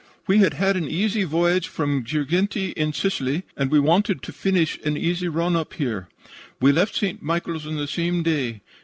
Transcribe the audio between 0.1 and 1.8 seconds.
We had had an easy voyage